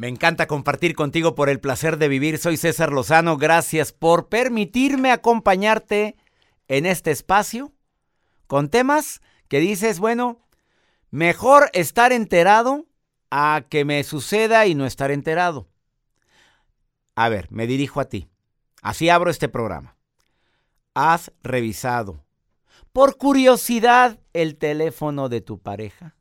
[0.00, 2.38] Me encanta compartir contigo por el placer de vivir.
[2.38, 3.36] Soy César Lozano.
[3.36, 6.16] Gracias por permitirme acompañarte
[6.68, 7.74] en este espacio
[8.46, 10.40] con temas que dices, bueno,
[11.10, 12.86] mejor estar enterado
[13.30, 15.68] a que me suceda y no estar enterado.
[17.14, 18.30] A ver, me dirijo a ti.
[18.80, 19.98] Así abro este programa.
[20.94, 22.24] ¿Has revisado
[22.94, 26.16] por curiosidad el teléfono de tu pareja?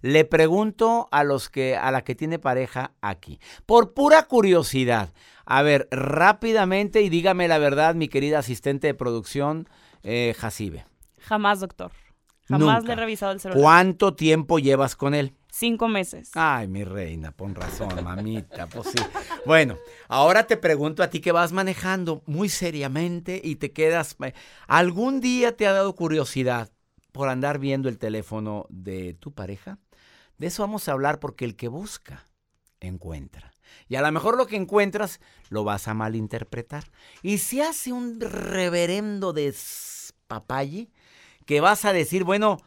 [0.00, 5.10] Le pregunto a los que a la que tiene pareja aquí, por pura curiosidad.
[5.44, 9.68] A ver, rápidamente y dígame la verdad, mi querida asistente de producción,
[10.02, 10.86] eh, Jacibe.
[11.20, 11.92] Jamás, doctor.
[12.48, 12.86] Jamás Nunca.
[12.86, 13.60] le he revisado el celular.
[13.62, 15.34] ¿Cuánto tiempo llevas con él?
[15.50, 16.30] Cinco meses.
[16.34, 18.98] Ay, mi reina, pon razón, mamita, pues sí.
[19.44, 19.76] Bueno,
[20.08, 24.16] ahora te pregunto a ti que vas manejando muy seriamente y te quedas...
[24.24, 24.34] eh,
[24.66, 26.70] ¿Algún día te ha dado curiosidad
[27.12, 29.78] por andar viendo el teléfono de tu pareja?
[30.38, 32.28] De eso vamos a hablar porque el que busca,
[32.80, 33.52] encuentra.
[33.88, 35.20] Y a lo mejor lo que encuentras
[35.50, 36.90] lo vas a malinterpretar.
[37.22, 40.90] Y se hace un reverendo despapalle
[41.44, 42.58] que vas a decir, bueno,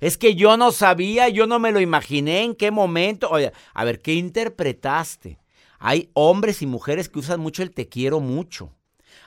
[0.00, 3.30] es que yo no sabía, yo no me lo imaginé en qué momento.
[3.30, 5.38] Oye, a ver, ¿qué interpretaste?
[5.78, 8.74] Hay hombres y mujeres que usan mucho el te quiero mucho.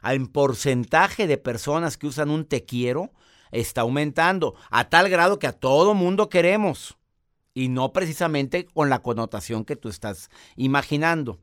[0.04, 3.12] El porcentaje de personas que usan un te quiero
[3.52, 6.97] está aumentando a tal grado que a todo mundo queremos.
[7.58, 11.40] Y no precisamente con la connotación que tú estás imaginando.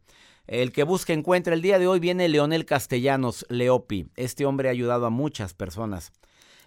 [0.47, 1.55] El que busca encuentra.
[1.55, 4.07] El día de hoy viene Leonel Castellanos Leopi.
[4.15, 6.12] Este hombre ha ayudado a muchas personas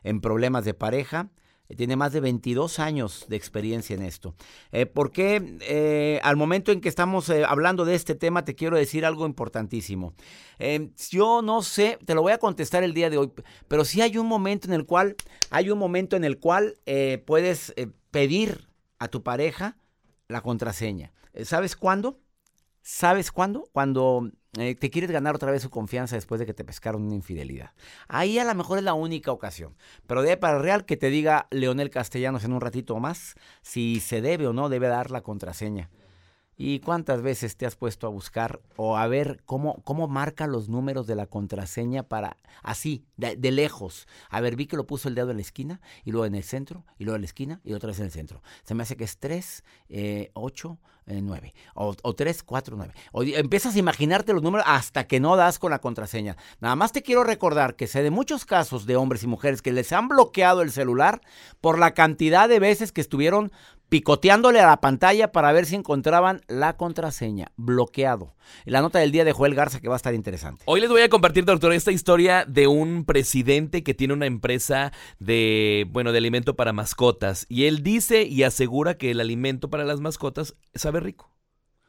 [0.03, 1.29] en problemas de pareja.
[1.77, 4.35] Tiene más de 22 años de experiencia en esto.
[4.73, 8.75] Eh, porque eh, al momento en que estamos eh, hablando de este tema, te quiero
[8.75, 10.13] decir algo importantísimo.
[11.09, 13.31] Yo no sé, te lo voy a contestar el día de hoy,
[13.69, 15.15] pero sí hay un momento en el cual,
[15.51, 16.75] hay un momento en el cual
[17.25, 17.73] puedes
[18.11, 18.66] pedir
[18.99, 19.77] a tu pareja
[20.27, 21.13] la contraseña.
[21.33, 22.19] Eh, ¿Sabes cuándo?
[22.81, 23.69] ¿Sabes cuándo?
[23.73, 27.15] Cuando eh, te quieres ganar otra vez su confianza después de que te pescaron una
[27.15, 27.71] infidelidad.
[28.07, 29.75] Ahí a lo mejor es la única ocasión.
[30.07, 33.99] Pero de para el real que te diga Leonel Castellanos en un ratito más si
[33.99, 35.89] se debe o no debe dar la contraseña.
[36.59, 40.69] ¿Y cuántas veces te has puesto a buscar o a ver cómo, cómo marca los
[40.69, 44.07] números de la contraseña para así, de, lejos?
[44.29, 46.43] A ver, vi que lo puso el dedo en la esquina y luego en el
[46.43, 48.41] centro y luego en la esquina y otra vez en el centro.
[48.63, 52.93] Se me hace que es 3, eh, 8, eh, 9 o, o 3, 4, 9.
[53.11, 56.37] O, empiezas a imaginarte los números hasta que no das con la contraseña.
[56.59, 59.71] Nada más te quiero recordar que sé de muchos casos de hombres y mujeres que
[59.71, 61.21] les han bloqueado el celular
[61.61, 63.51] por la cantidad de veces que estuvieron
[63.89, 67.51] picoteándole a la pantalla para ver si encontraban la contraseña.
[67.55, 68.35] Bloqueado.
[68.65, 70.63] La nota del día de Joel Garza que va a estar interesante.
[70.65, 74.91] Hoy les voy a compartir, doctor, esta historia de un presidente que tiene una empresa
[75.19, 77.45] de, bueno, de alimento para mascotas.
[77.49, 81.31] Y él dice y asegura que el alimento para las mascotas sabe rico.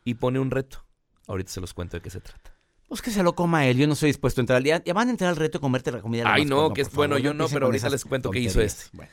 [0.04, 0.84] Y pone un reto.
[1.26, 2.54] Ahorita se los cuento de qué se trata.
[2.88, 4.62] Pues que se lo coma él, yo no estoy dispuesto a entrar.
[4.62, 6.22] Ya, ya van a entrar al reto de comerte la comida.
[6.24, 8.84] de Ay, no, que es- bueno, yo no, pero ahorita les cuento qué hizo este.
[8.94, 9.10] Bueno.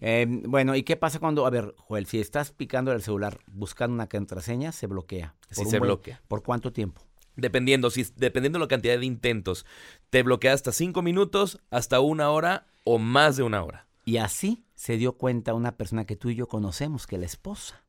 [0.00, 3.94] Eh, bueno, ¿y qué pasa cuando, a ver, Joel, si estás picando el celular buscando
[3.94, 5.34] una contraseña, se bloquea?
[5.50, 6.20] Sí, se buen- bloquea.
[6.28, 7.02] ¿Por cuánto tiempo?
[7.36, 9.64] Dependiendo, si, dependiendo de la cantidad de intentos,
[10.10, 13.86] te bloquea hasta cinco minutos, hasta una hora o más de una hora.
[14.04, 17.84] Y así se dio cuenta una persona que tú y yo conocemos, que la esposa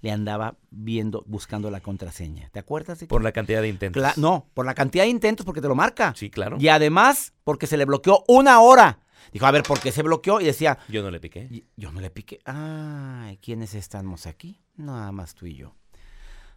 [0.00, 2.48] le andaba viendo, buscando la contraseña.
[2.52, 4.02] ¿Te acuerdas de Por la cantidad de intentos.
[4.02, 6.14] Cla- no, por la cantidad de intentos porque te lo marca.
[6.16, 6.56] Sí, claro.
[6.58, 9.00] Y además porque se le bloqueó una hora.
[9.32, 10.40] Dijo, a ver, ¿por qué se bloqueó?
[10.40, 11.48] Y decía, Yo no le piqué.
[11.50, 12.38] "Y- yo no le piqué.
[12.44, 14.60] Ay, ¿quiénes estamos aquí?
[14.76, 15.74] Nada más tú y yo.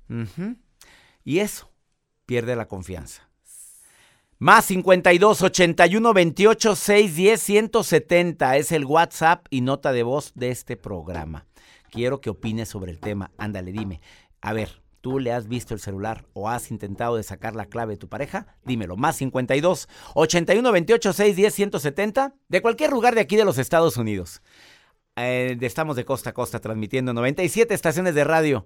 [0.10, 0.56] Ujú.
[1.24, 1.72] Y eso
[2.26, 3.30] pierde la confianza.
[4.38, 10.78] Más 52 81 28 610 170 es el WhatsApp y nota de voz de este
[10.78, 11.46] programa.
[11.92, 13.32] Quiero que opines sobre el tema.
[13.38, 14.00] Ándale, dime.
[14.42, 17.94] A ver, ¿tú le has visto el celular o has intentado de sacar la clave
[17.94, 18.48] de tu pareja?
[18.66, 18.98] Dímelo.
[18.98, 24.42] Más 52 81 28 610 170 de cualquier lugar de aquí de los Estados Unidos.
[25.16, 28.66] Eh, estamos de costa a costa transmitiendo 97 estaciones de radio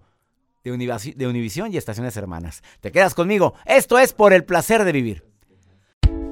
[0.64, 2.62] de, de Univisión y estaciones hermanas.
[2.80, 3.54] ¿Te quedas conmigo?
[3.66, 5.24] Esto es por el placer de vivir.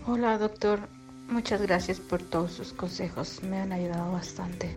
[0.07, 0.79] Hola doctor,
[1.27, 4.75] muchas gracias por todos sus consejos, me han ayudado bastante.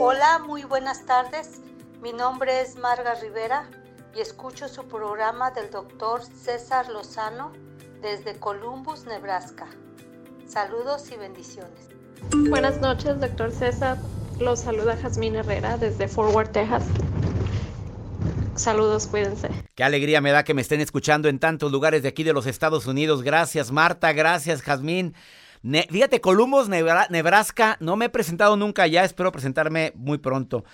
[0.00, 1.60] Hola, muy buenas tardes.
[2.02, 3.68] Mi nombre es Marga Rivera
[4.16, 7.52] y escucho su programa del doctor César Lozano
[8.00, 9.66] desde Columbus, Nebraska.
[10.46, 11.90] Saludos y bendiciones.
[12.48, 13.98] Buenas noches, doctor César.
[14.40, 16.84] Los saluda Jazmín Herrera desde Fort Worth, Texas.
[18.56, 19.48] Saludos, cuídense.
[19.74, 22.46] Qué alegría me da que me estén escuchando en tantos lugares de aquí de los
[22.46, 23.22] Estados Unidos.
[23.22, 24.12] Gracias, Marta.
[24.12, 25.14] Gracias, Jazmín.
[25.62, 27.76] Ne- fíjate, Columbus, Nebra- Nebraska.
[27.80, 29.04] No me he presentado nunca ya.
[29.04, 30.64] Espero presentarme muy pronto.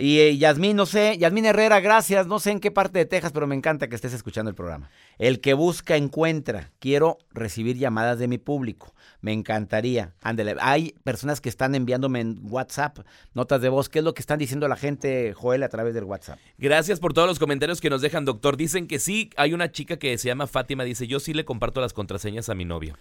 [0.00, 2.26] Y eh, Yasmín, no sé, Yasmín Herrera, gracias.
[2.26, 4.88] No sé en qué parte de Texas, pero me encanta que estés escuchando el programa.
[5.18, 6.70] El que busca, encuentra.
[6.78, 8.94] Quiero recibir llamadas de mi público.
[9.20, 10.14] Me encantaría.
[10.22, 10.56] Ándele.
[10.60, 13.00] Hay personas que están enviándome en WhatsApp
[13.34, 13.90] notas de voz.
[13.90, 16.38] ¿Qué es lo que están diciendo la gente, Joel, a través del WhatsApp?
[16.56, 18.56] Gracias por todos los comentarios que nos dejan, doctor.
[18.56, 21.82] Dicen que sí, hay una chica que se llama Fátima, dice, yo sí le comparto
[21.82, 22.96] las contraseñas a mi novio,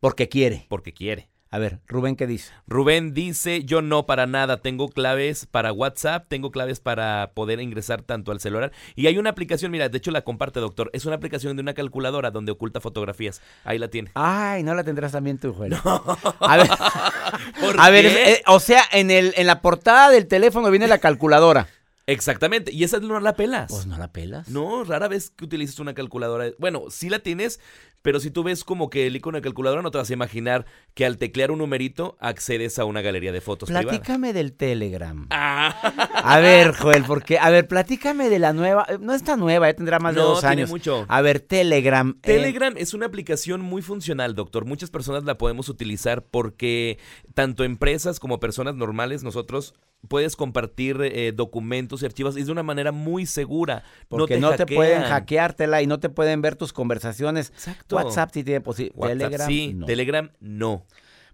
[0.00, 0.64] Porque quiere.
[0.70, 1.28] porque quiere.
[1.50, 2.52] A ver, Rubén, ¿qué dice?
[2.66, 8.02] Rubén dice, yo no para nada, tengo claves para WhatsApp, tengo claves para poder ingresar
[8.02, 8.70] tanto al celular.
[8.96, 11.72] Y hay una aplicación, mira, de hecho la comparte, doctor, es una aplicación de una
[11.72, 13.40] calculadora donde oculta fotografías.
[13.64, 14.10] Ahí la tiene.
[14.12, 15.74] Ay, no la tendrás también tú, Joel.
[15.82, 16.68] A ver,
[17.60, 18.32] ¿Por a ver, qué?
[18.32, 21.66] eh, o sea, en, el, en la portada del teléfono viene la calculadora.
[22.08, 23.70] Exactamente, y esa no la pelas.
[23.70, 24.48] Pues no la pelas.
[24.48, 26.46] No, rara vez que utilices una calculadora.
[26.58, 27.60] Bueno, sí la tienes,
[28.00, 30.64] pero si tú ves como que el icono de calculadora, no te vas a imaginar
[30.94, 33.88] que al teclear un numerito accedes a una galería de fotos privada.
[33.88, 35.26] Platícame del Telegram.
[35.30, 35.74] Ah,
[36.14, 38.86] A ver, Joel, porque, a ver, platícame de la nueva.
[38.88, 40.70] eh, No está nueva, ya tendrá más de No, dos tiene años.
[40.70, 41.04] mucho.
[41.08, 42.16] A ver, Telegram.
[42.22, 44.64] eh, Telegram es una aplicación muy funcional, doctor.
[44.64, 46.98] Muchas personas la podemos utilizar porque
[47.34, 49.74] tanto empresas como personas normales, nosotros
[50.06, 53.82] puedes compartir eh, documentos y archivos y es de una manera muy segura.
[54.08, 54.76] porque no te, hackean.
[54.76, 57.50] pueden hackeártela y no te pueden ver tus conversaciones.
[57.50, 57.96] Exacto.
[57.96, 59.08] WhatsApp sí tiene posibilidad.
[59.08, 59.48] Telegram.
[59.48, 59.86] sí, no.
[59.86, 60.86] Telegram no.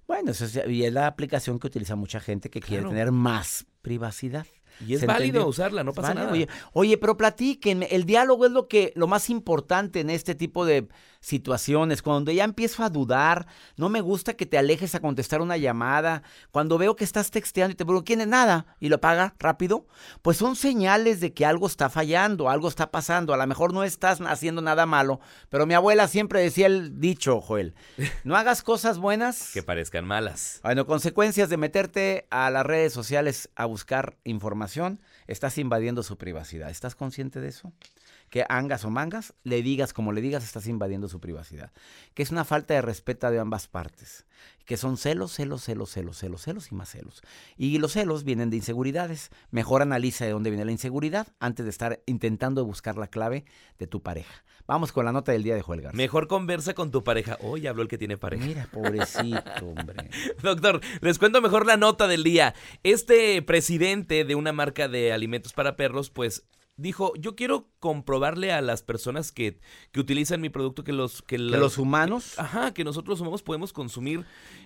[0.06, 3.66] Bueno, eso es, y es la aplicación que utiliza mucha gente que quiere tener más
[3.82, 4.46] privacidad.
[4.86, 5.46] Y es ¿Se válido entendió?
[5.48, 6.32] usarla, no pasa nada.
[6.32, 10.64] Oye, oye, pero platíquenme, el diálogo es lo que lo más importante en este tipo
[10.66, 10.88] de
[11.20, 12.02] situaciones.
[12.02, 16.22] Cuando ya empiezo a dudar, no me gusta que te alejes a contestar una llamada.
[16.50, 18.66] Cuando veo que estás texteando y te pregunto, ¿quién es nada?
[18.78, 19.86] Y lo apaga rápido,
[20.22, 23.32] pues son señales de que algo está fallando, algo está pasando.
[23.32, 25.18] A lo mejor no estás haciendo nada malo,
[25.48, 27.74] pero mi abuela siempre decía el dicho, Joel,
[28.24, 29.50] no hagas cosas buenas.
[29.52, 30.60] que parezcan malas.
[30.62, 34.63] Bueno, consecuencias de meterte a las redes sociales a buscar información,
[35.26, 36.70] estás invadiendo su privacidad.
[36.70, 37.72] ¿Estás consciente de eso?
[38.34, 41.70] Que angas o mangas, le digas como le digas, estás invadiendo su privacidad.
[42.14, 44.26] Que es una falta de respeto de ambas partes.
[44.64, 47.22] Que son celos, celos, celos, celos, celos, celos y más celos.
[47.56, 49.31] Y los celos vienen de inseguridades.
[49.52, 53.44] Mejor analiza de dónde viene la inseguridad antes de estar intentando buscar la clave
[53.78, 54.42] de tu pareja.
[54.66, 55.96] Vamos con la nota del día de Joel Garza.
[55.96, 57.38] Mejor conversa con tu pareja.
[57.40, 58.46] Hoy habló el que tiene pareja.
[58.46, 60.10] Mira, pobrecito, hombre.
[60.42, 62.52] Doctor, les cuento mejor la nota del día.
[62.82, 66.42] Este presidente de una marca de alimentos para perros, pues
[66.76, 69.58] dijo, yo quiero comprobarle a las personas que,
[69.92, 71.22] que utilizan mi producto que los...
[71.22, 74.24] Que, Que los humanos Ajá, que nosotros humanos podemos consumir,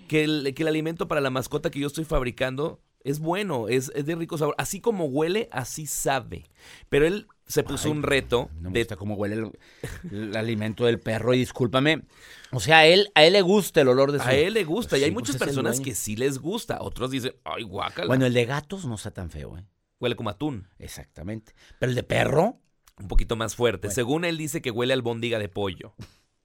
[0.08, 3.92] que el, que el alimento para la mascota que yo estoy fabricando es bueno, es,
[3.94, 4.54] es de rico sabor.
[4.58, 6.44] Así como huele, así sabe.
[6.88, 9.52] Pero él se puso Ay, un reto No me de gusta cómo huele el,
[10.10, 12.02] el alimento del perro y discúlpame.
[12.50, 14.26] O sea, a él, a él le gusta el olor de su...
[14.26, 16.78] A él le gusta Pues y hay sí, pues muchas personas que sí les gusta.
[16.80, 18.08] Otros dicen, ay, guácala.
[18.08, 19.64] Bueno, el de gatos no está tan feo, ¿eh?
[20.00, 20.68] Huele como atún.
[20.78, 21.54] Exactamente.
[21.78, 22.60] Pero el de perro...
[23.00, 23.86] Un poquito más fuerte.
[23.86, 23.94] Bueno.
[23.94, 25.94] Según él dice que huele a albóndiga de pollo.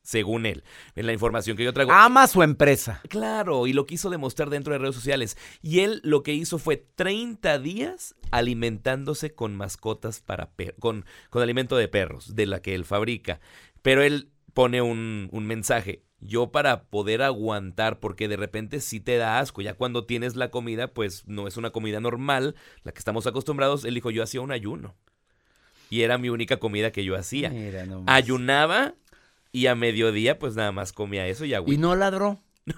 [0.03, 0.63] Según él.
[0.95, 1.91] En la información que yo traigo.
[1.91, 3.01] Ama su empresa.
[3.09, 5.37] Claro, y lo quiso demostrar dentro de redes sociales.
[5.61, 11.41] Y él lo que hizo fue 30 días alimentándose con mascotas para perros, con, con
[11.41, 13.39] alimento de perros, de la que él fabrica.
[13.81, 16.03] Pero él pone un, un mensaje.
[16.25, 20.49] Yo para poder aguantar, porque de repente sí te da asco, ya cuando tienes la
[20.51, 24.41] comida, pues no es una comida normal, la que estamos acostumbrados, él dijo, yo hacía
[24.41, 24.95] un ayuno.
[25.89, 27.49] Y era mi única comida que yo hacía.
[27.49, 28.15] Mira nomás.
[28.15, 28.95] Ayunaba
[29.51, 31.71] y a mediodía pues nada más comía eso y agua.
[31.73, 32.39] Y no ladró.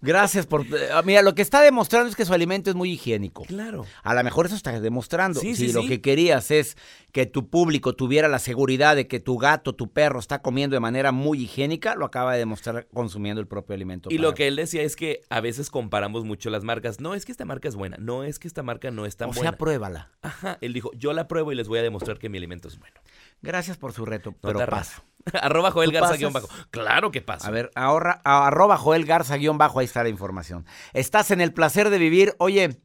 [0.00, 0.64] Gracias por...
[0.92, 3.42] ah, Mira, lo que está demostrando es que su alimento es muy higiénico.
[3.44, 3.86] Claro.
[4.02, 5.40] A lo mejor eso está demostrando.
[5.40, 5.88] Sí, si sí, lo sí.
[5.88, 6.76] que querías es
[7.12, 10.80] que tu público tuviera la seguridad de que tu gato, tu perro está comiendo de
[10.80, 14.10] manera muy higiénica, lo acaba de demostrar consumiendo el propio alimento.
[14.10, 17.00] Y lo que él decía es que a veces comparamos mucho las marcas.
[17.00, 19.30] No es que esta marca es buena, no es que esta marca no es tan
[19.30, 19.56] O sea, buena.
[19.56, 20.10] pruébala.
[20.22, 22.78] Ajá, él dijo, yo la pruebo y les voy a demostrar que mi alimento es
[22.78, 23.00] bueno.
[23.42, 25.02] Gracias por su reto, pero Nota paso.
[25.42, 26.18] Arroba Joel ¿Tú Garza pasas?
[26.18, 26.48] guion bajo.
[26.70, 27.48] Claro que pasa.
[27.48, 30.64] A ver, ahora, a- arroba Joel Garza guion bajo, ahí está la información.
[30.92, 32.34] Estás en el placer de vivir.
[32.38, 32.80] Oye,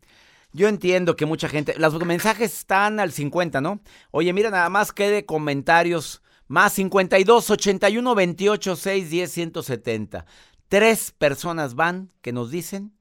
[0.54, 3.82] yo entiendo que mucha gente, los mensajes están al 50, ¿no?
[4.12, 6.22] Oye, mira, nada más que de comentarios.
[6.48, 10.26] Más 52 81 28 6 10 170.
[10.68, 12.94] Tres personas van que nos dicen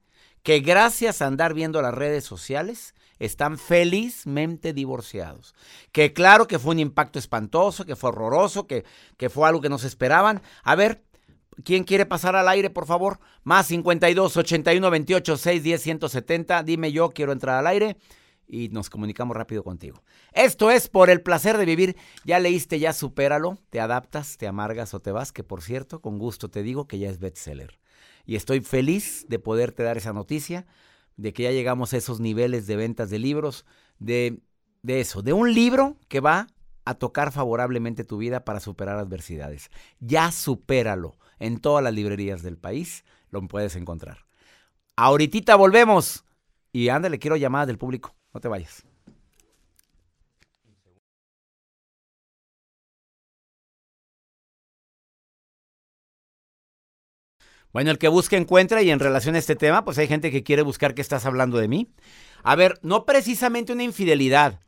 [0.43, 5.53] que gracias a andar viendo las redes sociales están felizmente divorciados.
[5.91, 8.83] Que claro que fue un impacto espantoso, que fue horroroso, que,
[9.17, 10.41] que fue algo que no se esperaban.
[10.63, 11.03] A ver,
[11.63, 13.19] ¿quién quiere pasar al aire, por favor?
[13.43, 16.63] Más 52 81 28 6 10 170.
[16.63, 17.97] Dime yo, quiero entrar al aire.
[18.53, 20.03] y nos comunicamos rápido contigo.
[20.33, 21.95] Esto es por el placer de vivir.
[22.25, 26.17] Ya leíste, ya supéralo, te adaptas, te amargas o te vas, que por cierto, con
[26.19, 27.79] gusto te digo que ya es bestseller.
[28.25, 30.65] Y estoy feliz de poderte dar esa noticia,
[31.17, 33.65] de que ya llegamos a esos niveles de ventas de libros,
[33.99, 34.41] de,
[34.81, 36.47] de eso, de un libro que va
[36.85, 39.69] a tocar favorablemente tu vida para superar adversidades.
[39.99, 41.17] Ya supéralo.
[41.39, 44.25] En todas las librerías del país lo puedes encontrar.
[44.95, 46.23] Ahorita volvemos.
[46.71, 48.15] Y ándale, quiero llamadas del público.
[48.33, 48.85] No te vayas.
[57.73, 60.43] Bueno, el que busca encuentra y en relación a este tema, pues hay gente que
[60.43, 61.87] quiere buscar que estás hablando de mí.
[62.43, 64.59] A ver, no precisamente una infidelidad.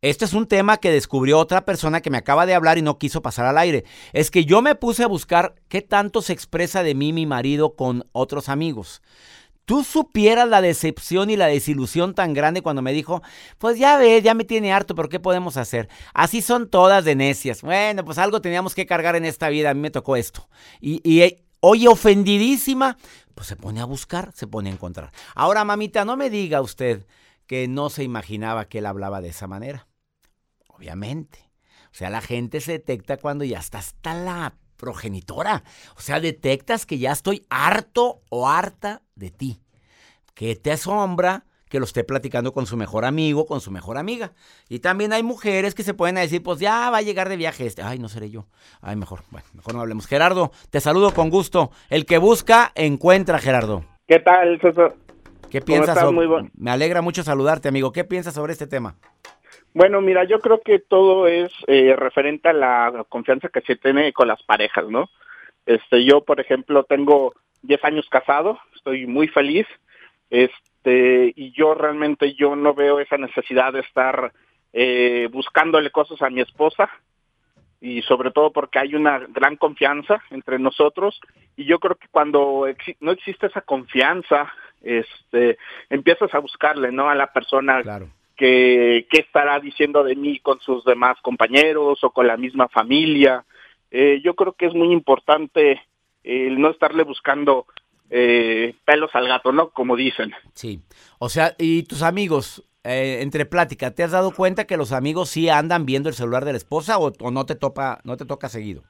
[0.00, 2.98] Este es un tema que descubrió otra persona que me acaba de hablar y no
[2.98, 3.84] quiso pasar al aire.
[4.12, 7.76] Es que yo me puse a buscar qué tanto se expresa de mí mi marido
[7.76, 9.00] con otros amigos.
[9.64, 13.22] Tú supieras la decepción y la desilusión tan grande cuando me dijo,
[13.58, 15.88] pues ya ves, ya me tiene harto, pero ¿qué podemos hacer?
[16.14, 17.62] Así son todas de necias.
[17.62, 20.48] Bueno, pues algo teníamos que cargar en esta vida, a mí me tocó esto.
[20.80, 22.98] Y, y oye, ofendidísima,
[23.34, 25.12] pues se pone a buscar, se pone a encontrar.
[25.34, 27.06] Ahora, mamita, no me diga usted
[27.46, 29.88] que no se imaginaba que él hablaba de esa manera.
[30.68, 31.50] Obviamente.
[31.84, 35.62] O sea, la gente se detecta cuando ya está hasta la progenitora.
[35.96, 39.62] O sea, detectas que ya estoy harto o harta de ti.
[40.34, 44.32] Que te asombra que lo esté platicando con su mejor amigo, con su mejor amiga.
[44.68, 47.64] Y también hay mujeres que se pueden decir, pues ya va a llegar de viaje
[47.64, 47.80] este.
[47.80, 48.44] Ay, no seré yo.
[48.82, 50.06] Ay, mejor, bueno, mejor no hablemos.
[50.06, 51.70] Gerardo, te saludo con gusto.
[51.88, 53.86] El que busca, encuentra, Gerardo.
[54.06, 54.92] ¿Qué tal, César?
[55.50, 55.88] ¿Qué piensas?
[55.88, 56.04] estás?
[56.04, 56.50] sobre- Muy bueno.
[56.54, 57.90] Me alegra mucho saludarte, amigo.
[57.90, 58.96] ¿Qué piensas sobre este tema?
[59.72, 64.12] Bueno, mira, yo creo que todo es eh, referente a la confianza que se tiene
[64.12, 65.08] con las parejas, ¿no?
[65.64, 69.66] Este, yo, por ejemplo, tengo 10 años casado, estoy muy feliz,
[70.28, 70.54] este,
[70.90, 74.32] y yo realmente yo no veo esa necesidad de estar
[74.72, 76.90] eh, buscándole cosas a mi esposa,
[77.80, 81.20] y sobre todo porque hay una gran confianza entre nosotros,
[81.56, 82.66] y yo creo que cuando
[83.00, 85.58] no existe esa confianza, este,
[85.90, 87.08] empiezas a buscarle, ¿no?
[87.08, 88.08] A la persona Claro.
[88.36, 93.44] que qué estará diciendo de mí con sus demás compañeros o con la misma familia.
[93.90, 95.82] Eh, yo creo que es muy importante
[96.24, 97.66] el no estarle buscando
[98.14, 99.70] eh, pelos al gato, ¿no?
[99.70, 100.32] Como dicen.
[100.54, 100.80] Sí.
[101.18, 105.30] O sea, y tus amigos, eh, entre plática, ¿te has dado cuenta que los amigos
[105.30, 108.26] sí andan viendo el celular de la esposa o, o no te topa, no te
[108.26, 108.82] toca seguido?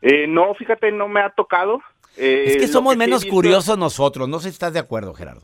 [0.00, 1.80] Eh, no, fíjate, no me ha tocado.
[2.16, 4.28] Eh, es que somos menos visto- curiosos nosotros.
[4.28, 5.42] No sé si estás de acuerdo, Gerardo.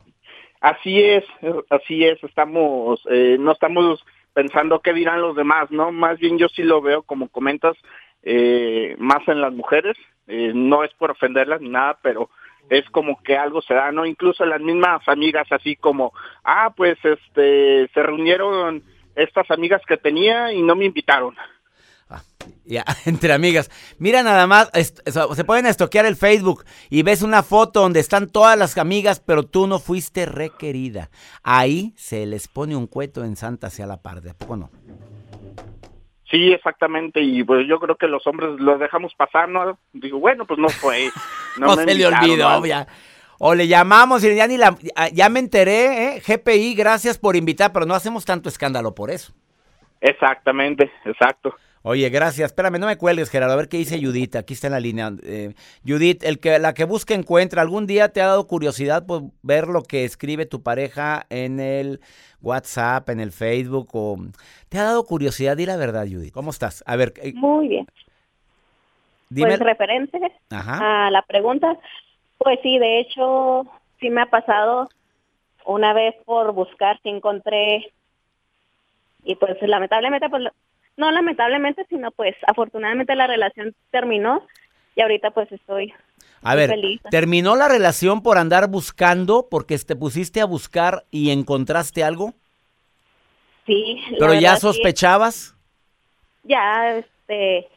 [0.61, 1.25] Así es,
[1.71, 2.23] así es.
[2.25, 5.93] Estamos, eh, no estamos pensando qué dirán los demás, ¿no?
[5.93, 7.76] Más bien yo sí lo veo, como comentas,
[8.23, 9.97] eh, más en las mujeres.
[10.26, 12.28] Eh, no es por ofenderlas ni nada, pero
[12.71, 14.07] es como que algo se da, ¿no?
[14.07, 16.13] Incluso las mismas amigas, así como,
[16.45, 18.83] ah, pues, este, se reunieron
[19.15, 21.35] estas amigas que tenía y no me invitaron.
[22.09, 22.23] Ah,
[22.65, 23.71] ya, entre amigas.
[23.99, 28.59] Mira nada más, se pueden estoquear el Facebook y ves una foto donde están todas
[28.59, 31.11] las amigas, pero tú no fuiste requerida.
[31.43, 34.71] Ahí se les pone un cueto en Santa hacia la par, ¿de poco no?
[36.31, 39.79] Sí, exactamente, y pues yo creo que los hombres los dejamos pasar, ¿no?
[39.95, 41.11] Digo, bueno, pues no fue.
[41.59, 42.67] No, No, me se le olvidó, ¿no?
[42.67, 42.87] ya.
[43.39, 44.77] O le llamamos y ya ni la,
[45.13, 46.23] ya me enteré, ¿eh?
[46.25, 49.33] GPI, gracias por invitar, pero no hacemos tanto escándalo por eso.
[50.01, 51.57] Exactamente, exacto.
[51.83, 52.51] Oye, gracias.
[52.51, 53.55] Espérame, no me cuelgues, Gerardo.
[53.55, 54.37] A ver qué dice Judith.
[54.37, 55.13] Aquí está en la línea.
[55.23, 55.55] Eh,
[55.87, 57.63] Judith, el que, la que busca encuentra.
[57.63, 62.01] ¿Algún día te ha dado curiosidad por ver lo que escribe tu pareja en el
[62.43, 63.89] WhatsApp, en el Facebook?
[63.93, 64.19] O...
[64.69, 65.57] ¿Te ha dado curiosidad?
[65.57, 66.33] Di la verdad, Judith.
[66.33, 66.83] ¿Cómo estás?
[66.87, 67.87] A ver, eh, Muy bien.
[69.29, 69.49] dime.
[69.49, 70.19] Pues referente
[70.51, 71.07] Ajá.
[71.07, 71.79] a la pregunta,
[72.39, 73.67] pues sí, de hecho,
[74.01, 74.89] sí me ha pasado
[75.65, 77.93] una vez por buscar, sí encontré,
[79.25, 80.45] y pues lamentablemente, pues
[80.99, 84.47] no lamentablemente, sino pues afortunadamente la relación terminó
[84.97, 85.95] y ahorita pues estoy
[86.43, 87.00] A ver, feliz.
[87.11, 92.35] ¿terminó la relación por andar buscando, porque te pusiste a buscar y encontraste algo?
[93.67, 94.02] sí.
[94.19, 95.57] ¿Pero ya sí, sospechabas?
[96.45, 97.69] ya, este,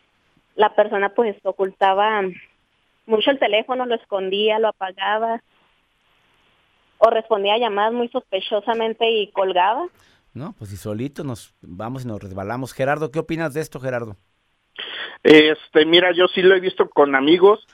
[0.55, 2.21] la persona pues ocultaba
[3.05, 5.43] mucho el teléfono, lo escondía, lo apagaba
[6.99, 9.87] o respondía a llamadas muy sospechosamente y colgaba.
[10.33, 12.73] No, pues si solito nos vamos y nos resbalamos.
[12.73, 14.17] Gerardo, ¿qué opinas de esto, Gerardo?
[15.23, 17.67] Este, mira, yo sí lo he visto con amigos,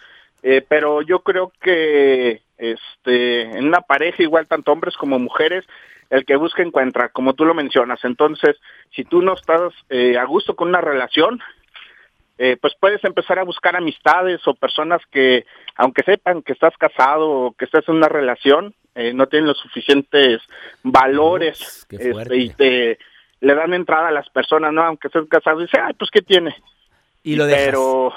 [0.43, 5.65] eh, pero yo creo que este, en una pareja, igual tanto hombres como mujeres,
[6.09, 8.03] el que busca encuentra, como tú lo mencionas.
[8.03, 8.55] Entonces,
[8.95, 11.39] si tú no estás eh, a gusto con una relación,
[12.37, 17.29] eh, pues puedes empezar a buscar amistades o personas que, aunque sepan que estás casado
[17.29, 20.41] o que estás en una relación, eh, no tienen los suficientes
[20.83, 22.97] valores Ups, este, y te
[23.39, 24.83] le dan entrada a las personas, ¿no?
[24.83, 26.55] Aunque estés casado, dice, ay, pues, ¿qué tiene?
[27.23, 27.65] Y lo dejas.
[27.65, 28.13] Pero,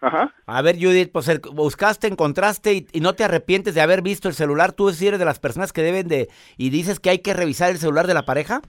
[0.00, 0.34] ajá.
[0.46, 4.28] A ver, Judith, pues el- buscaste, encontraste y, y no te arrepientes de haber visto
[4.28, 4.72] el celular.
[4.72, 6.28] ¿Tú sí eres de las personas que deben de...
[6.56, 8.62] y dices que hay que revisar el celular de la pareja?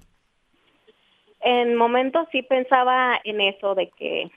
[1.39, 4.31] En momentos sí pensaba en eso, de que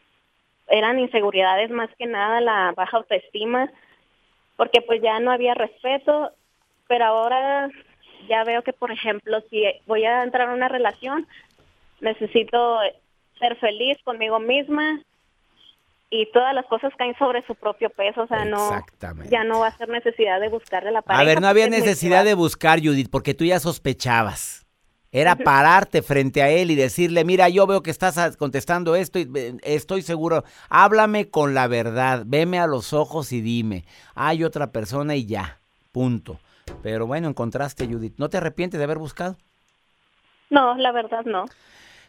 [0.69, 3.71] eran inseguridades más que nada, la baja autoestima,
[4.57, 6.33] porque pues ya no había respeto,
[6.89, 7.69] pero ahora
[8.29, 11.27] ya veo que, por ejemplo, si voy a entrar a una relación,
[12.01, 12.79] necesito
[13.39, 15.01] ser feliz conmigo misma
[16.11, 18.71] y todas las cosas caen sobre su propio peso, o sea, no,
[19.29, 21.21] ya no va a ser necesidad de buscarle la pareja.
[21.21, 24.66] A ver, no había necesidad de buscar, Judith, porque tú ya sospechabas.
[25.19, 29.27] Era pararte frente a él y decirle, mira, yo veo que estás contestando esto y
[29.63, 30.45] estoy seguro.
[30.69, 35.59] Háblame con la verdad, veme a los ojos y dime, hay otra persona y ya,
[35.91, 36.39] punto.
[36.83, 38.13] Pero bueno, encontraste, Judith.
[38.19, 39.37] ¿No te arrepientes de haber buscado?
[40.51, 41.47] No, la verdad no.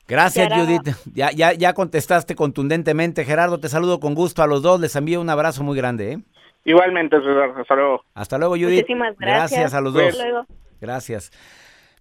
[0.06, 0.96] Gracias, Ya era- Judith.
[1.14, 3.24] Ya, ya, ya contestaste contundentemente.
[3.24, 4.82] Gerardo, te saludo con gusto a los dos.
[4.82, 6.12] Les envío un abrazo muy grande.
[6.12, 6.20] ¿eh?
[6.66, 8.02] Igualmente, César, hasta luego.
[8.14, 8.82] Hasta luego, Judith.
[8.82, 9.74] Muchísimas gracias.
[9.74, 10.12] a los Hasta dos.
[10.14, 10.46] Hasta luego.
[10.82, 11.32] Gracias.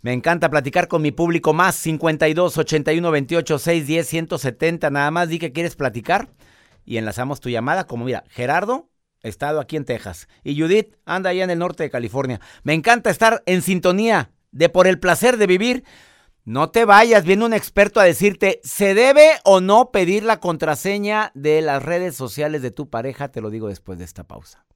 [0.07, 4.89] Me encanta platicar con mi público más 52 81 28 6 10 170.
[4.89, 6.29] Nada más di que quieres platicar
[6.85, 7.89] y enlazamos tu llamada.
[7.89, 8.89] Como mira, Gerardo,
[9.23, 10.29] estado aquí en Texas.
[10.45, 12.41] Y Judith anda allá en el norte de California.
[12.63, 15.83] Me encanta estar en sintonía de por el placer de vivir.
[16.45, 21.33] No te vayas, viene un experto a decirte, ¿se debe o no pedir la contraseña
[21.35, 23.33] de las redes sociales de tu pareja?
[23.33, 24.67] Te lo digo después de esta pausa.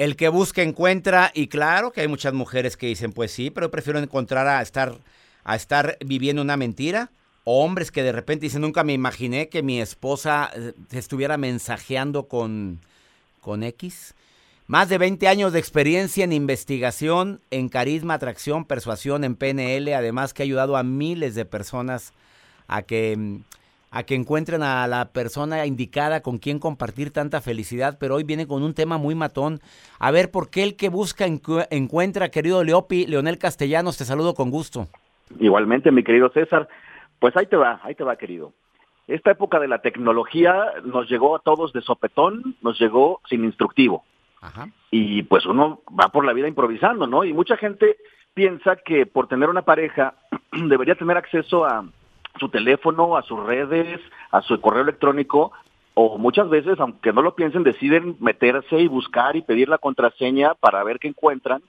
[0.00, 3.70] El que busca encuentra y claro que hay muchas mujeres que dicen, pues sí, pero
[3.70, 4.98] prefiero encontrar a estar
[5.44, 7.10] a estar viviendo una mentira.
[7.44, 12.28] O hombres que de repente dicen, nunca me imaginé que mi esposa eh, estuviera mensajeando
[12.28, 12.80] con,
[13.42, 14.14] con X.
[14.66, 20.32] Más de 20 años de experiencia en investigación, en carisma, atracción, persuasión, en PNL, además
[20.32, 22.14] que ha ayudado a miles de personas
[22.68, 23.40] a que, mm,
[23.90, 28.46] a que encuentren a la persona indicada con quien compartir tanta felicidad, pero hoy viene
[28.46, 29.60] con un tema muy matón.
[29.98, 33.98] A ver, ¿por qué el que busca encu- encuentra, querido Leopi, Leonel Castellanos?
[33.98, 34.86] Te saludo con gusto.
[35.38, 36.68] Igualmente, mi querido César.
[37.18, 38.52] Pues ahí te va, ahí te va, querido.
[39.08, 44.04] Esta época de la tecnología nos llegó a todos de sopetón, nos llegó sin instructivo.
[44.40, 44.68] Ajá.
[44.90, 47.24] Y pues uno va por la vida improvisando, ¿no?
[47.24, 47.96] Y mucha gente
[48.34, 50.14] piensa que por tener una pareja
[50.52, 51.84] debería tener acceso a
[52.40, 54.00] su teléfono, a sus redes,
[54.32, 55.52] a su correo electrónico,
[55.94, 60.54] o muchas veces, aunque no lo piensen, deciden meterse y buscar y pedir la contraseña
[60.54, 61.62] para ver qué encuentran.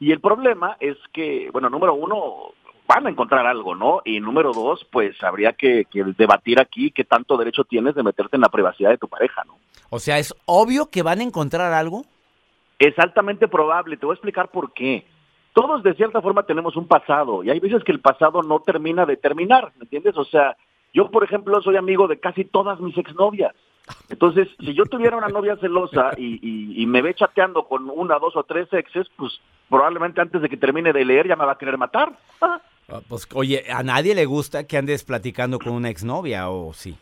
[0.00, 2.52] Y el problema es que, bueno, número uno,
[2.86, 4.02] van a encontrar algo, ¿no?
[4.04, 8.36] Y número dos, pues habría que, que debatir aquí qué tanto derecho tienes de meterte
[8.36, 9.56] en la privacidad de tu pareja, ¿no?
[9.90, 12.02] O sea, ¿es obvio que van a encontrar algo?
[12.78, 15.06] Es altamente probable, te voy a explicar por qué.
[15.56, 19.06] Todos de cierta forma tenemos un pasado y hay veces que el pasado no termina
[19.06, 20.14] de terminar, ¿me entiendes?
[20.18, 20.54] O sea,
[20.92, 23.54] yo por ejemplo soy amigo de casi todas mis exnovias.
[24.10, 28.18] Entonces, si yo tuviera una novia celosa y, y- y me ve chateando con una,
[28.18, 29.40] dos o tres exes, pues
[29.70, 32.12] probablemente antes de que termine de leer ya me va a querer matar.
[32.42, 32.60] Ah,
[33.08, 36.98] Pues, oye, a nadie le gusta que andes platicando con una exnovia, ¿o sí?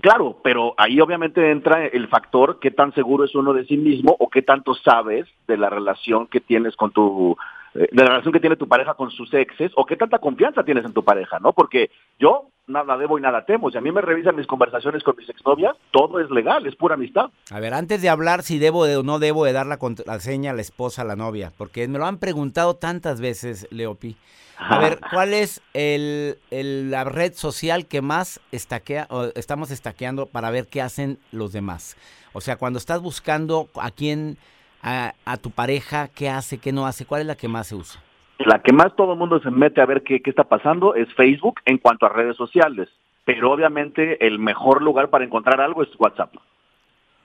[0.00, 4.16] Claro, pero ahí obviamente entra el factor qué tan seguro es uno de sí mismo
[4.18, 7.36] o qué tanto sabes de la relación que tienes con tu
[7.74, 10.64] eh, de la relación que tiene tu pareja con sus exes o qué tanta confianza
[10.64, 11.52] tienes en tu pareja, ¿no?
[11.52, 13.70] Porque yo nada debo y nada temo.
[13.70, 16.94] Si a mí me revisan mis conversaciones con mis exnovias, todo es legal, es pura
[16.94, 17.26] amistad.
[17.50, 20.52] A ver, antes de hablar si debo de- o no debo de dar la contraseña
[20.52, 24.16] a la esposa, a la novia, porque me lo han preguntado tantas veces, Leopi.
[24.62, 30.26] A ver, ¿cuál es el, el- la red social que más estaquea, o estamos estaqueando
[30.26, 31.96] para ver qué hacen los demás?
[32.32, 34.36] O sea, cuando estás buscando a quién,
[34.82, 37.74] a, a tu pareja, qué hace, qué no hace, ¿cuál es la que más se
[37.74, 38.00] usa?
[38.38, 41.12] La que más todo el mundo se mete a ver qué, qué está pasando es
[41.14, 42.88] Facebook en cuanto a redes sociales.
[43.24, 46.34] Pero obviamente el mejor lugar para encontrar algo es WhatsApp.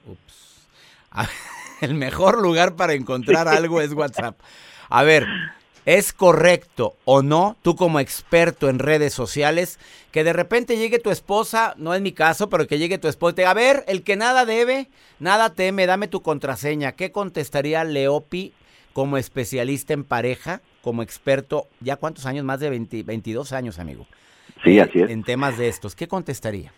[0.06, 0.68] Ups.
[1.82, 4.38] El mejor lugar para encontrar algo es WhatsApp.
[4.90, 5.26] A ver,
[5.86, 9.80] ¿es correcto o no, tú como experto en redes sociales,
[10.12, 13.32] que de repente llegue tu esposa, no es mi caso, pero que llegue tu esposa
[13.32, 14.88] y te diga, a ver, el que nada debe,
[15.20, 16.94] nada teme, dame tu contraseña?
[16.94, 18.54] ¿Qué contestaría Leopi
[18.94, 24.08] como especialista en pareja, como experto, ya cuántos años, más de 20 22 años, amigo?
[24.64, 25.10] Sí, así es.
[25.10, 26.72] En temas de estos, ¿qué contestaría?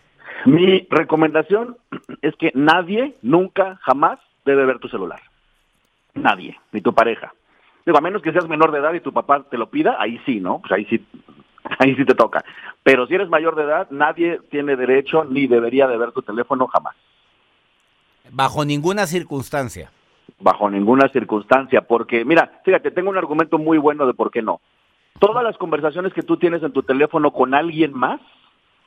[0.45, 1.77] Mi recomendación
[2.21, 5.19] es que nadie, nunca, jamás debe ver tu celular.
[6.13, 7.33] Nadie, ni tu pareja.
[7.87, 10.19] Digo, a menos que seas menor de edad y tu papá te lo pida, ahí
[10.25, 10.59] sí, ¿no?
[10.59, 11.05] Pues ahí sí
[11.79, 12.43] ahí sí te toca.
[12.83, 16.67] Pero si eres mayor de edad, nadie tiene derecho ni debería de ver tu teléfono
[16.67, 16.97] jamás.
[18.29, 19.89] Bajo ninguna circunstancia.
[20.37, 24.59] Bajo ninguna circunstancia, porque mira, fíjate, tengo un argumento muy bueno de por qué no.
[25.19, 28.19] Todas las conversaciones que tú tienes en tu teléfono con alguien más,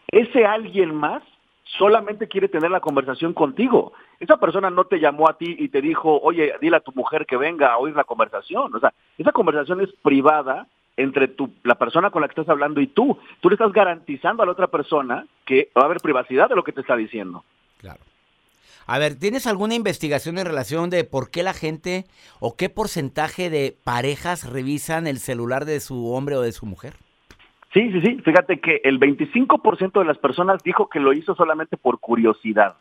[0.09, 1.23] ese alguien más
[1.65, 3.93] solamente quiere tener la conversación contigo.
[4.19, 7.27] Esa persona no te llamó a ti y te dijo, oye, dile a tu mujer
[7.27, 8.75] que venga a oír la conversación.
[8.75, 12.81] O sea, esa conversación es privada entre tu, la persona con la que estás hablando
[12.81, 13.19] y tú.
[13.41, 16.65] Tú le estás garantizando a la otra persona que va a haber privacidad de lo
[16.65, 17.45] que te está diciendo.
[17.79, 18.01] Claro.
[18.87, 22.07] A ver, ¿tienes alguna investigación en relación de por qué la gente
[22.41, 26.95] o qué porcentaje de parejas revisan el celular de su hombre o de su mujer?
[27.73, 28.21] Sí, sí, sí.
[28.25, 32.77] Fíjate que el 25% de las personas dijo que lo hizo solamente por curiosidad.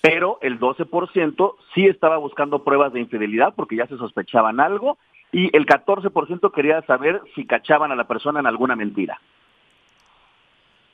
[0.00, 4.98] Pero el 12% sí estaba buscando pruebas de infidelidad porque ya se sospechaban algo
[5.32, 9.20] y el 14% quería saber si cachaban a la persona en alguna mentira.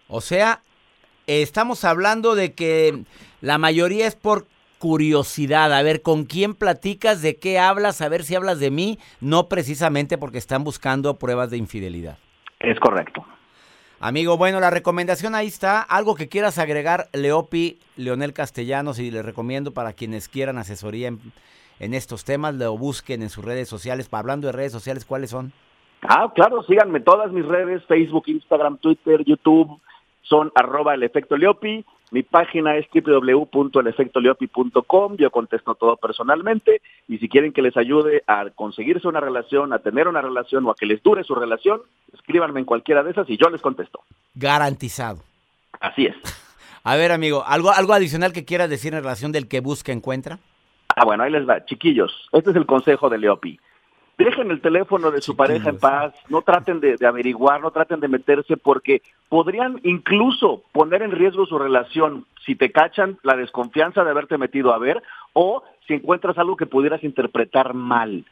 [0.09, 0.61] O sea,
[1.27, 3.05] estamos hablando de que
[3.41, 4.47] la mayoría es por
[4.79, 8.99] curiosidad, a ver con quién platicas, de qué hablas, a ver si hablas de mí,
[9.21, 12.19] no precisamente porque están buscando pruebas de infidelidad.
[12.63, 13.25] Es correcto.
[14.01, 15.81] Amigo, bueno, la recomendación ahí está.
[15.81, 21.21] Algo que quieras agregar, Leopi, Leonel Castellanos, y le recomiendo para quienes quieran asesoría en,
[21.79, 24.09] en estos temas, lo busquen en sus redes sociales.
[24.11, 25.53] Hablando de redes sociales, ¿cuáles son?
[26.03, 29.81] Ah, claro, síganme todas mis redes, Facebook, Instagram, Twitter, YouTube,
[30.23, 31.85] son arroba el efecto Leopi.
[32.13, 35.17] Mi página es www.elefectoleopi.com.
[35.17, 36.83] Yo contesto todo personalmente.
[37.09, 40.71] Y si quieren que les ayude a conseguirse una relación, a tener una relación o
[40.71, 41.81] a que les dure su relación,
[42.13, 44.01] escríbanme en cualquiera de esas y yo les contesto.
[44.35, 45.23] Garantizado.
[45.81, 46.15] Así es.
[46.85, 50.39] A ver, amigo, ¿algo, algo adicional que quieras decir en relación del que busca encuentra?
[50.95, 51.65] Ah, bueno, ahí les va.
[51.65, 53.59] Chiquillos, este es el consejo de Leopi.
[54.19, 58.01] Dejen el teléfono de su pareja en paz, no traten de, de, averiguar, no traten
[58.01, 64.05] de meterse porque podrían incluso poner en riesgo su relación si te cachan la desconfianza
[64.05, 68.25] de haberte metido a ver o si encuentras algo que pudieras interpretar mal.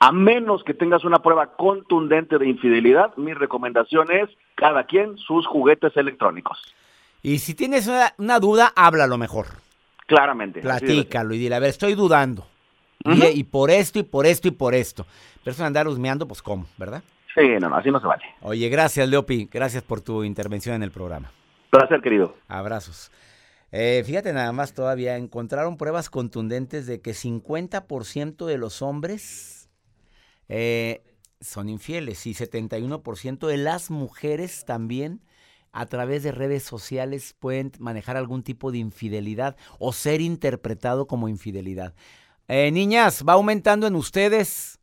[0.00, 5.46] A menos que tengas una prueba contundente de infidelidad, mi recomendación es cada quien sus
[5.46, 6.58] juguetes electrónicos.
[7.22, 9.46] Y si tienes una, una duda, háblalo mejor.
[10.06, 10.60] Claramente.
[10.60, 12.46] Platícalo y dile, a ver, estoy dudando.
[13.04, 13.32] Uh -huh.
[13.34, 15.06] y, por esto, y por esto, y por esto.
[15.42, 17.02] Pero eso de andar husmeando, pues cómo, ¿verdad?
[17.34, 18.24] Sí, no, no, así no se vale.
[18.40, 19.48] Oye, gracias, Leopi.
[19.52, 21.30] Gracias por tu intervención en el programa.
[21.70, 22.34] Placer, querido.
[22.48, 23.10] Abrazos.
[23.70, 29.68] Eh, fíjate nada más todavía, encontraron pruebas contundentes de que 50% de los hombres
[30.48, 31.02] eh,
[31.40, 35.20] son infieles y 71% de las mujeres también
[35.70, 41.28] a través de redes sociales pueden manejar algún tipo de infidelidad o ser interpretado como
[41.28, 41.94] infidelidad.
[42.48, 44.80] Eh, niñas, va aumentando en ustedes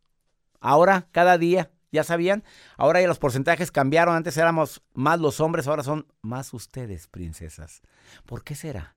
[0.60, 2.44] ahora, cada día, ¿ya sabían?
[2.78, 7.82] Ahora ya los porcentajes cambiaron, antes éramos más los hombres, ahora son más ustedes, princesas.
[8.28, 8.96] ¿Por qué será?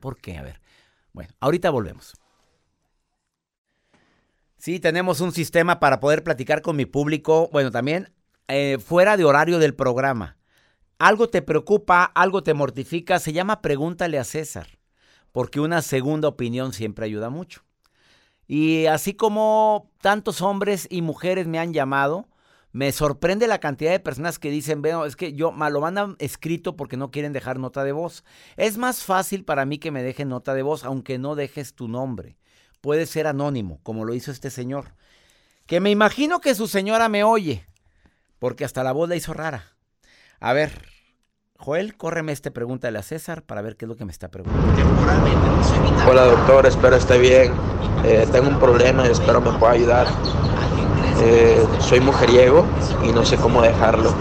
[0.00, 0.38] ¿Por qué?
[0.38, 0.62] A ver.
[1.12, 2.14] Bueno, ahorita volvemos.
[4.56, 8.14] Sí, tenemos un sistema para poder platicar con mi público, bueno, también
[8.48, 10.38] eh, fuera de horario del programa.
[10.98, 14.78] Algo te preocupa, algo te mortifica, se llama Pregúntale a César,
[15.32, 17.62] porque una segunda opinión siempre ayuda mucho.
[18.46, 22.28] Y así como tantos hombres y mujeres me han llamado,
[22.72, 26.16] me sorprende la cantidad de personas que dicen, veo, es que yo me lo mandan
[26.18, 28.24] escrito porque no quieren dejar nota de voz.
[28.56, 31.86] Es más fácil para mí que me dejen nota de voz, aunque no dejes tu
[31.86, 32.36] nombre.
[32.80, 34.94] Puede ser anónimo, como lo hizo este señor.
[35.66, 37.64] Que me imagino que su señora me oye,
[38.40, 39.76] porque hasta la voz la hizo rara.
[40.40, 40.93] A ver,
[41.64, 44.70] Joel, córreme este pregúntale a César para ver qué es lo que me está preguntando.
[46.06, 47.54] Hola doctor, espero esté bien.
[48.04, 50.06] Eh, tengo un problema y espero me pueda ayudar.
[51.22, 52.66] Eh, soy mujeriego
[53.02, 54.14] y no sé cómo dejarlo.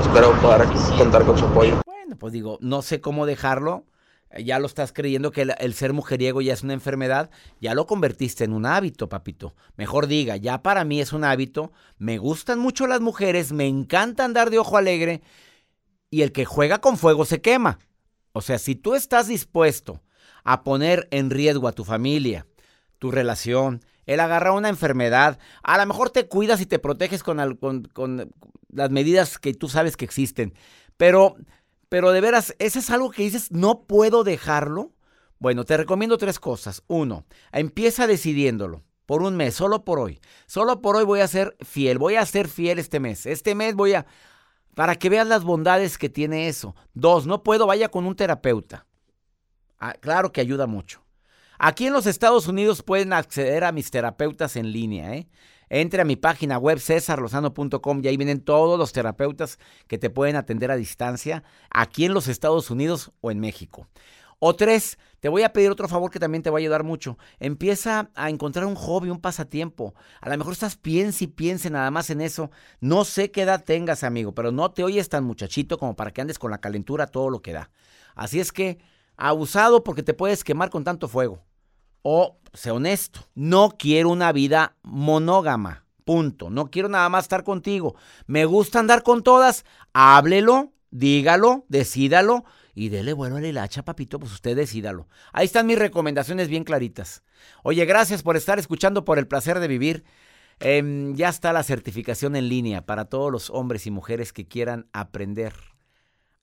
[0.00, 0.66] Espero poder
[0.96, 1.82] contar con su apoyo.
[1.84, 3.84] Bueno, pues digo, no sé cómo dejarlo.
[4.42, 7.28] Ya lo estás creyendo que el, el, ser mujeriego ya es una enfermedad.
[7.60, 9.54] Ya lo convertiste en un hábito, papito.
[9.76, 11.72] Mejor diga, ya para mí es un hábito.
[11.98, 15.20] Me gustan mucho las mujeres, me encanta andar de ojo alegre.
[16.10, 17.78] Y el que juega con fuego se quema.
[18.32, 20.02] O sea, si tú estás dispuesto
[20.44, 22.46] a poner en riesgo a tu familia,
[22.98, 27.38] tu relación, el agarrar una enfermedad, a lo mejor te cuidas y te proteges con,
[28.72, 30.54] las medidas que tú sabes que existen,
[30.96, 31.36] pero,
[31.88, 34.92] pero de veras, ¿eso es algo que dices, no puedo dejarlo?
[35.38, 36.82] Bueno, te recomiendo tres cosas.
[36.86, 40.20] Uno, empieza decidiéndolo por un mes, solo por hoy.
[40.46, 43.26] Solo por hoy voy a ser fiel, voy a ser fiel este mes.
[43.26, 44.06] Este mes voy a,
[44.74, 46.74] para que veas las bondades que tiene eso.
[46.94, 48.86] Dos, no puedo, vaya con un terapeuta.
[49.78, 51.02] Ah, claro que ayuda mucho.
[51.58, 55.28] Aquí en los Estados Unidos pueden acceder a mis terapeutas en línea, ¿eh?
[55.68, 60.34] Entre a mi página web cesarlozano.com y ahí vienen todos los terapeutas que te pueden
[60.36, 63.86] atender a distancia aquí en los Estados Unidos o en México.
[64.42, 67.18] O tres, te voy a pedir otro favor que también te va a ayudar mucho.
[67.40, 69.94] Empieza a encontrar un hobby, un pasatiempo.
[70.22, 72.50] A lo mejor estás piense y piense nada más en eso.
[72.80, 76.22] No sé qué edad tengas, amigo, pero no te oyes tan muchachito como para que
[76.22, 77.70] andes con la calentura todo lo que da.
[78.14, 78.78] Así es que,
[79.18, 81.44] abusado porque te puedes quemar con tanto fuego.
[82.00, 85.84] O, sé honesto, no quiero una vida monógama.
[86.06, 86.48] Punto.
[86.48, 87.94] No quiero nada más estar contigo.
[88.26, 89.66] Me gusta andar con todas.
[89.92, 95.08] Háblelo, dígalo, decídalo y dele vuelo a la hilacha, papito, pues usted decídalo.
[95.32, 97.22] Ahí están mis recomendaciones bien claritas.
[97.62, 100.04] Oye, gracias por estar escuchando por el placer de vivir.
[100.60, 104.88] Em, ya está la certificación en línea para todos los hombres y mujeres que quieran
[104.92, 105.54] aprender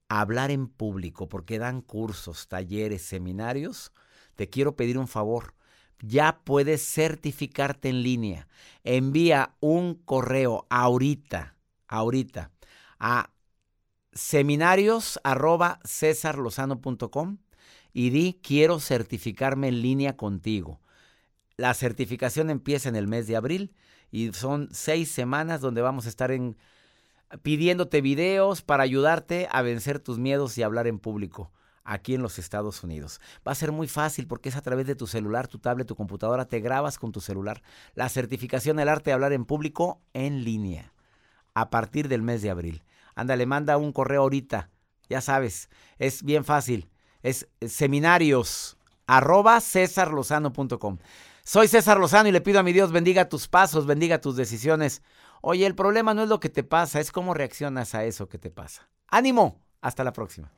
[0.09, 3.91] a hablar en público, porque dan cursos, talleres, seminarios.
[4.35, 5.53] Te quiero pedir un favor.
[5.99, 8.47] Ya puedes certificarte en línea.
[8.83, 11.55] Envía un correo ahorita,
[11.87, 12.51] ahorita,
[12.99, 13.31] a
[14.13, 15.79] seminarios arroba
[17.93, 20.79] y di quiero certificarme en línea contigo.
[21.55, 23.73] La certificación empieza en el mes de abril
[24.11, 26.57] y son seis semanas donde vamos a estar en,
[27.41, 31.51] pidiéndote videos para ayudarte a vencer tus miedos y hablar en público
[31.83, 33.21] aquí en los Estados Unidos.
[33.47, 35.95] Va a ser muy fácil porque es a través de tu celular, tu tablet, tu
[35.95, 37.63] computadora, te grabas con tu celular.
[37.95, 40.93] La certificación del arte de hablar en público en línea
[41.53, 42.83] a partir del mes de abril.
[43.17, 44.69] Ándale, manda un correo ahorita.
[45.09, 46.87] Ya sabes, es bien fácil.
[47.23, 48.77] Es seminarios
[49.07, 49.59] arroba.
[49.59, 49.87] Soy
[51.67, 55.01] César Lozano y le pido a mi Dios bendiga tus pasos, bendiga tus decisiones.
[55.41, 58.37] Oye, el problema no es lo que te pasa, es cómo reaccionas a eso que
[58.37, 58.87] te pasa.
[59.07, 60.51] Ánimo, hasta la próxima.